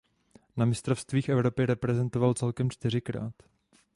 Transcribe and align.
Na 0.57 0.65
mistrovstvích 0.65 1.29
Evropy 1.29 1.65
reprezentoval 1.65 2.33
celkem 2.33 2.69
čtyřikrát. 2.71 3.33